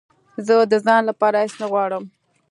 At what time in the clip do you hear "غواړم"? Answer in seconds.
1.71-2.03